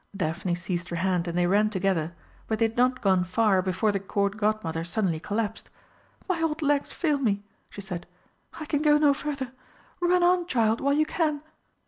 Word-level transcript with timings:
Daphne 0.17 0.55
seized 0.55 0.89
her 0.89 0.95
hand 0.95 1.27
and 1.27 1.37
they 1.37 1.45
ran 1.45 1.69
together, 1.69 2.15
but 2.47 2.57
they 2.57 2.65
had 2.65 2.75
not 2.75 3.03
gone 3.03 3.23
far 3.23 3.61
before 3.61 3.91
the 3.91 3.99
Court 3.99 4.35
Godmother 4.35 4.83
suddenly 4.83 5.19
collapsed. 5.19 5.69
"My 6.27 6.41
old 6.41 6.63
legs 6.63 6.91
fail 6.91 7.19
me!" 7.19 7.43
she 7.69 7.81
said, 7.81 8.07
"I 8.59 8.65
can 8.65 8.81
go 8.81 8.97
no 8.97 9.13
further! 9.13 9.51
Run 9.99 10.23
on, 10.23 10.47
child, 10.47 10.81
while 10.81 10.95
you 10.95 11.05
can!" 11.05 11.43